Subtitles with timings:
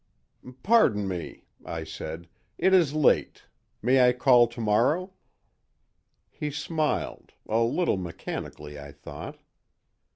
[0.63, 3.43] "Pardon me," I said, "it is late.
[3.83, 5.13] May I call to morrow?"
[6.31, 9.37] He smiled—a little mechanically, I thought.